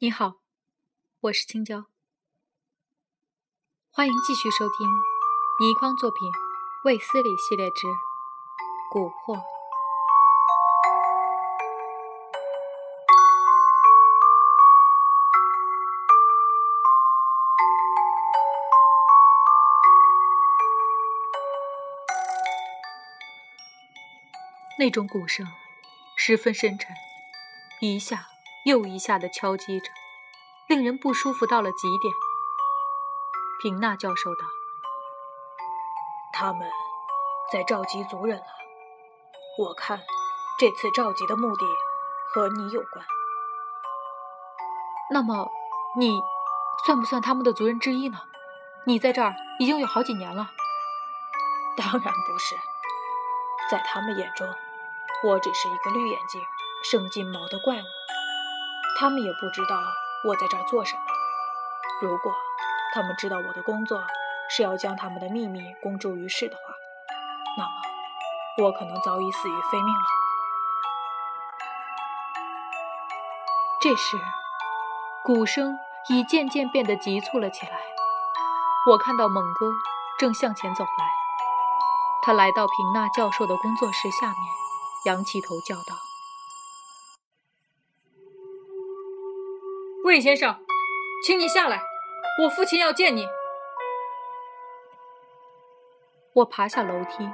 [0.00, 0.40] 你好，
[1.20, 1.84] 我是青椒，
[3.92, 4.88] 欢迎继续收听
[5.60, 6.28] 倪匡作品
[6.84, 7.86] 《卫斯理系列之
[8.92, 9.36] 蛊惑》。
[24.80, 25.46] 那种鼓声
[26.16, 26.96] 十分深沉，
[27.82, 28.28] 一下
[28.64, 29.90] 又一下的敲击着，
[30.68, 32.14] 令人不舒服到了极点。
[33.60, 34.40] 平娜教授道
[36.32, 36.66] ：“他们
[37.52, 38.46] 在召集族人了。
[39.58, 40.00] 我看
[40.58, 41.66] 这次召集的目的
[42.32, 43.04] 和你有关。
[45.10, 45.50] 那么，
[45.98, 46.22] 你
[46.86, 48.22] 算不算他们的族人之一呢？
[48.86, 50.50] 你在这儿已经有好几年了。
[51.76, 52.56] 当然不是，
[53.70, 54.48] 在他们眼中。”
[55.22, 56.40] 我只是一个绿眼睛、
[56.82, 57.84] 生金毛的怪物，
[58.98, 59.78] 他们也不知道
[60.26, 61.02] 我在这儿做什么。
[62.00, 62.32] 如果
[62.94, 64.02] 他们知道我的工作
[64.48, 66.62] 是要将他们的秘密公诸于世的话，
[67.58, 70.04] 那么我可能早已死于非命了。
[73.82, 74.16] 这时，
[75.22, 77.78] 鼓声已渐渐变得急促了起来。
[78.86, 79.70] 我看到猛哥
[80.18, 81.04] 正向前走来，
[82.22, 84.36] 他来到平纳教授的工作室下面。
[85.06, 85.96] 仰起头叫道
[90.04, 90.60] ：“魏先生，
[91.26, 91.82] 请你下来，
[92.42, 93.26] 我父亲要见你。”
[96.34, 97.28] 我爬下楼梯，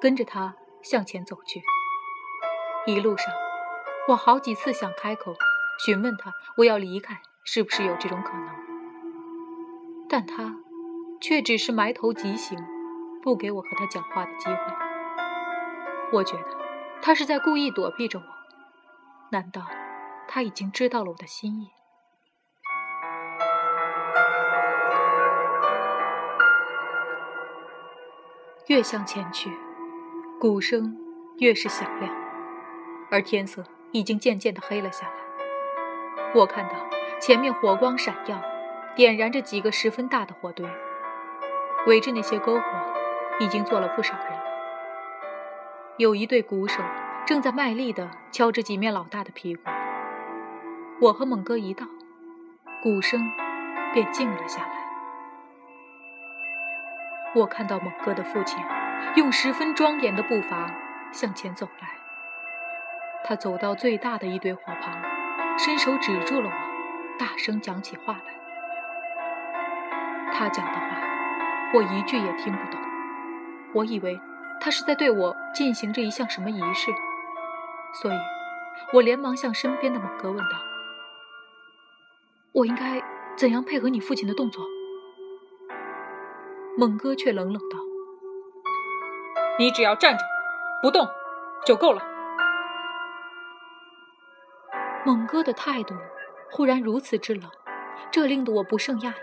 [0.00, 1.62] 跟着他向前走去。
[2.86, 3.32] 一路上，
[4.08, 5.34] 我好几次想开口
[5.84, 8.48] 询问他我要离开是不是有这种可能，
[10.08, 10.56] 但他
[11.20, 12.58] 却只是埋头疾行，
[13.22, 14.56] 不给我和他讲话的机会。
[16.12, 16.61] 我觉得。
[17.04, 18.24] 他是在故意躲避着我，
[19.32, 19.66] 难道
[20.28, 21.68] 他已经知道了我的心意？
[28.68, 29.50] 越向前去，
[30.40, 30.96] 鼓声
[31.38, 32.14] 越是响亮，
[33.10, 35.14] 而天色已经渐渐的黑了下来。
[36.36, 36.74] 我看到
[37.20, 38.40] 前面火光闪耀，
[38.94, 40.64] 点燃着几个十分大的火堆，
[41.88, 42.62] 围着那些篝火，
[43.40, 44.41] 已经坐了不少人。
[46.02, 46.82] 有一对鼓手
[47.24, 49.62] 正在卖力地敲着几面老大的屁股。
[51.00, 51.86] 我和猛哥一到，
[52.82, 53.20] 鼓声
[53.92, 54.72] 便静了下来。
[57.36, 58.58] 我看到猛哥的父亲
[59.14, 60.74] 用十分庄严的步伐
[61.12, 61.90] 向前走来。
[63.22, 65.00] 他走到最大的一堆火旁，
[65.56, 68.34] 伸手指住了我，大声讲起话来。
[70.32, 71.00] 他讲的话，
[71.74, 72.80] 我一句也听不懂。
[73.72, 74.18] 我以为。
[74.64, 76.92] 他是在对我进行着一项什么仪式，
[78.00, 78.16] 所以，
[78.92, 80.50] 我连忙向身边的猛哥问道
[82.54, 83.02] ：“我应该
[83.36, 84.64] 怎样配合你父亲的动作？”
[86.78, 87.76] 猛哥却冷冷道
[89.58, 90.24] ：“你只要站着，
[90.80, 91.08] 不动，
[91.66, 92.00] 就够了。”
[95.04, 95.96] 猛哥的态度
[96.52, 97.50] 忽然如此之冷，
[98.12, 99.14] 这令得我不胜讶异。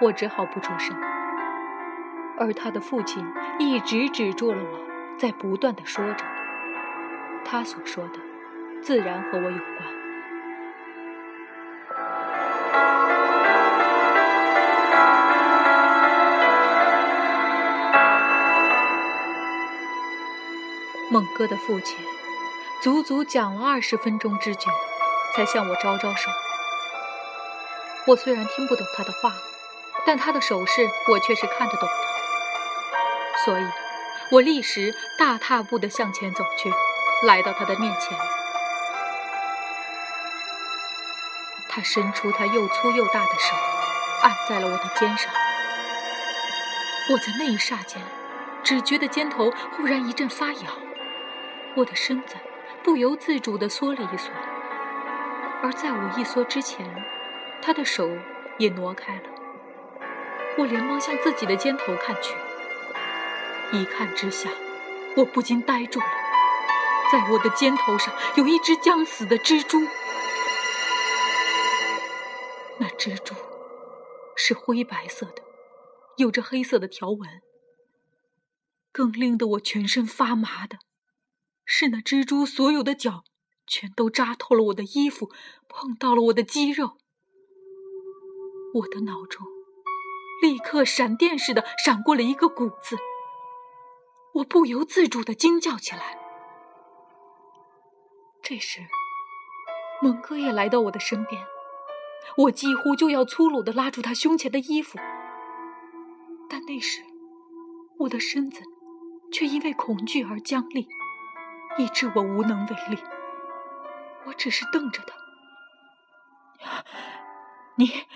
[0.00, 1.09] 我只好不出声。
[2.40, 3.22] 而他的父亲
[3.58, 6.24] 一直止住了我，在不断的说着。
[7.44, 8.18] 他所说的，
[8.82, 10.00] 自然和我有关。
[21.10, 21.98] 猛哥的父亲
[22.80, 24.70] 足足讲了二十分钟之久，
[25.34, 26.30] 才向我招招手。
[28.06, 29.34] 我虽然听不懂他的话，
[30.06, 31.99] 但他的手势我却是看得懂的。
[33.44, 33.66] 所以，
[34.30, 36.70] 我立时大踏步地向前走去，
[37.26, 38.18] 来到他的面前。
[41.68, 43.56] 他伸出他又粗又大的手，
[44.22, 45.32] 按在了我的肩上。
[47.10, 48.02] 我在那一霎间，
[48.62, 50.64] 只觉得肩头忽然一阵发痒，
[51.76, 52.34] 我的身子
[52.82, 54.30] 不由自主地缩了一缩。
[55.62, 56.86] 而在我一缩之前，
[57.62, 58.10] 他的手
[58.58, 59.22] 也挪开了。
[60.58, 62.34] 我连忙向自己的肩头看去。
[63.72, 64.50] 一看之下，
[65.16, 66.06] 我不禁呆住了。
[67.12, 69.80] 在我的肩头上有一只将死的蜘蛛，
[72.78, 73.34] 那蜘蛛
[74.36, 75.42] 是灰白色的，
[76.16, 77.28] 有着黑色的条纹。
[78.92, 80.78] 更令得我全身发麻的，
[81.64, 83.22] 是那蜘蛛所有的脚
[83.66, 85.30] 全都扎透了我的衣服，
[85.68, 86.98] 碰到了我的肌肉。
[88.74, 89.46] 我的脑中
[90.42, 92.96] 立刻闪电似的闪过了一个“蛊”字。
[94.34, 96.18] 我不由自主的惊叫起来。
[98.42, 98.80] 这时，
[100.00, 101.44] 蒙哥也来到我的身边，
[102.36, 104.98] 我几乎就要粗鲁的拉住他胸前的衣服，
[106.48, 107.02] 但那时
[107.98, 108.62] 我的身子
[109.32, 110.88] 却因为恐惧而僵立，
[111.78, 113.02] 以致我无能为力。
[114.26, 116.84] 我只是瞪着他
[117.76, 118.06] ：“你、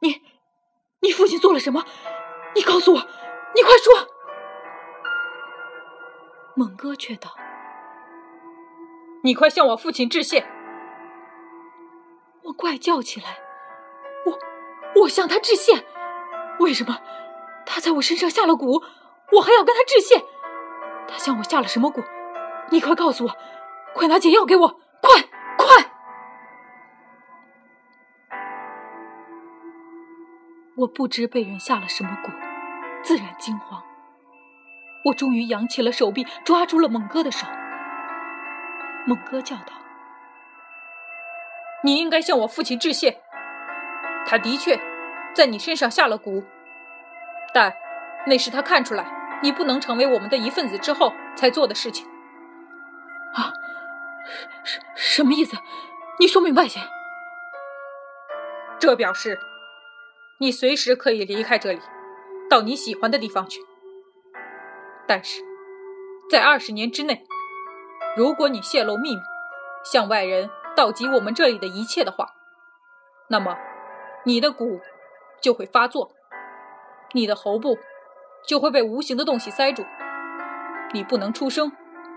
[0.00, 0.22] 你、
[1.00, 1.84] 你父亲做了什么？
[2.54, 3.00] 你告诉我，
[3.54, 4.08] 你快说！”
[6.60, 7.30] 蒙哥却道。
[9.22, 10.44] 你快向我父亲致谢！
[12.42, 13.38] 我怪叫起来，
[14.26, 14.38] 我
[15.00, 15.86] 我向他致谢，
[16.58, 16.98] 为什么？
[17.64, 18.84] 他在我身上下了蛊，
[19.32, 20.22] 我还要跟他致谢？
[21.08, 22.04] 他向我下了什么蛊？
[22.70, 23.36] 你快告诉我，
[23.94, 24.68] 快拿解药给我，
[25.00, 25.22] 快
[25.56, 25.90] 快！
[30.76, 32.30] 我不知被人下了什么蛊，
[33.02, 33.82] 自然惊慌。
[35.04, 37.46] 我终于扬起了手臂，抓住了猛哥的手。
[39.06, 39.72] 猛哥叫道
[41.82, 43.20] ：“你应该向我父亲致谢。
[44.26, 44.78] 他的确
[45.34, 46.44] 在你身上下了蛊，
[47.54, 47.72] 但
[48.26, 49.06] 那是他看出来
[49.42, 52.06] 你不能成为我们的一份子之后才做的事情。”
[53.34, 53.52] 啊，
[54.64, 55.56] 什什么意思？
[56.18, 56.78] 你说明白些。
[58.78, 59.38] 这表示
[60.38, 61.80] 你随时可以离开这里，
[62.50, 63.60] 到你喜欢的地方去。
[65.10, 65.42] 但是
[66.30, 67.26] 在二十年之内。
[68.16, 69.20] 如果你泄露秘密，
[69.84, 72.28] 向外人道及我们这里的一切的话，
[73.28, 73.58] 那么
[74.24, 74.80] 你的蛊
[75.40, 76.12] 就会发作，
[77.12, 77.76] 你的喉部
[78.46, 79.84] 就会被无形的东西塞住，
[80.92, 81.72] 你不能出声，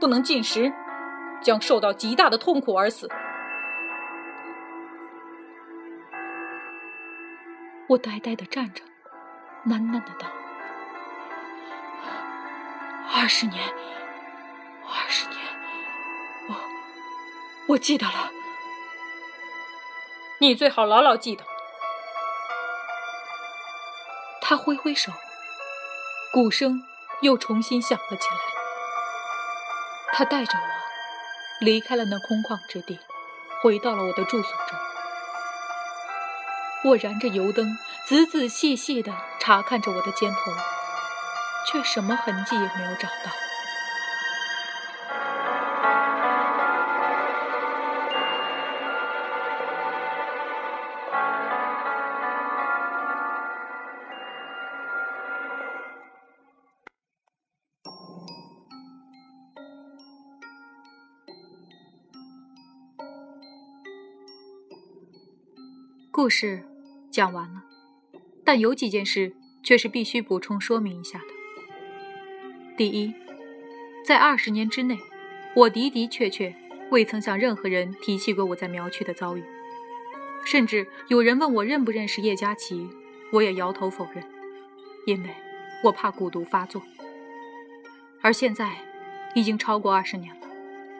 [0.00, 0.72] 不能进食，
[1.42, 3.06] 将受到极大的痛苦而死。
[7.88, 8.82] 我呆呆的站着，
[9.66, 10.26] 喃喃的道
[13.12, 13.62] ：“二十年，
[14.86, 15.38] 二十年。”
[16.48, 16.54] 我
[17.68, 18.30] 我记得了，
[20.38, 21.44] 你最好牢牢记得。
[24.40, 25.12] 他挥挥手，
[26.32, 26.82] 鼓声
[27.20, 28.36] 又重新响了起来。
[30.12, 30.64] 他带着我
[31.60, 32.98] 离开了那空旷之地，
[33.60, 34.78] 回到了我的住所中。
[36.84, 37.76] 我燃着油灯，
[38.06, 40.52] 仔仔细细的查看着我的肩头，
[41.66, 43.32] 却什么痕迹也没有找到。
[66.10, 66.64] 故事
[67.12, 67.62] 讲完了，
[68.44, 69.32] 但有几件事
[69.62, 71.37] 却是必须补充说明一下的。
[72.78, 73.12] 第一，
[74.04, 74.96] 在二十年之内，
[75.56, 76.54] 我的的确确
[76.92, 79.42] 未曾向任何人提起过我在苗区的遭遇，
[80.44, 82.88] 甚至有人问我认不认识叶佳琪，
[83.32, 84.22] 我也摇头否认，
[85.06, 85.30] 因为
[85.82, 86.80] 我怕蛊毒发作。
[88.20, 88.76] 而现在
[89.34, 90.46] 已经超过二十年了，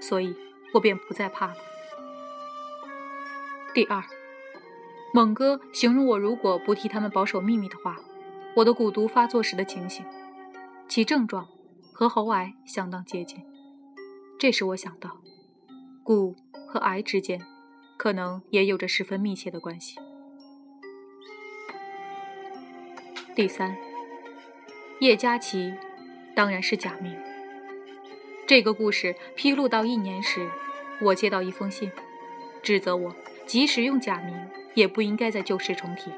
[0.00, 0.34] 所以
[0.72, 1.56] 我便不再怕了。
[3.74, 4.02] 第二。
[5.12, 7.96] 猛哥形容我，如果不替他们保守秘密的话，
[8.54, 10.04] 我的蛊毒发作时的情形，
[10.88, 11.46] 其症状
[11.98, 13.42] 和喉癌相当接近。
[14.38, 15.16] 这使我想到，
[16.04, 16.36] 骨
[16.68, 17.40] 和癌之间
[17.96, 19.98] 可能也有着十分密切的关系。
[23.34, 23.74] 第三，
[25.00, 25.72] 叶佳琪
[26.34, 27.16] 当然是假名。
[28.46, 30.50] 这个故事披露到一年时，
[31.00, 31.90] 我接到一封信，
[32.62, 34.34] 指责我即使用假名。
[34.74, 36.10] 也不应该再旧事重提。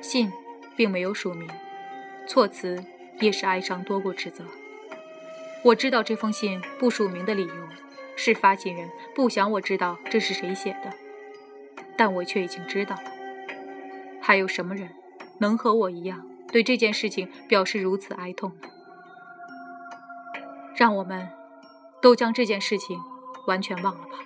[0.00, 0.30] 信
[0.76, 1.50] 并没有署名，
[2.28, 2.80] 措辞
[3.22, 4.44] 也是哀伤多过指责。
[5.64, 7.54] 我知道这封信不署名的理由
[8.16, 10.92] 是发信人不想我知道这是谁写的，
[11.96, 13.02] 但我却已经知道了。
[14.20, 14.90] 还有什么人
[15.38, 18.68] 能和我一样对这件事情表示如此哀痛呢？
[20.76, 21.28] 让我们
[22.00, 22.98] 都将这件事情
[23.46, 24.18] 完全忘了吧。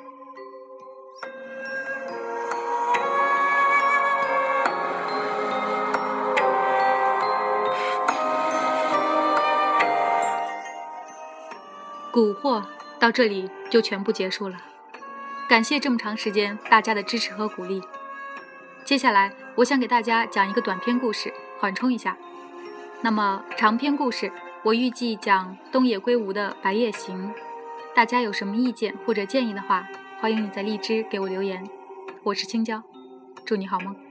[12.16, 12.64] 蛊惑
[12.98, 14.56] 到这里就全部结束了，
[15.46, 17.82] 感谢这么长时间大家的支持和鼓励。
[18.86, 22.16] 接下来我想给大家讲一个短篇故事，缓冲一下。
[23.02, 24.32] 那么长篇故事
[24.62, 27.28] 我预计讲东野圭吾的《白夜行》，
[27.94, 29.86] 大家有什么意见或者建议的话，
[30.18, 31.68] 欢迎你在荔枝给我留言。
[32.22, 32.82] 我是青椒，
[33.44, 34.05] 祝你好梦。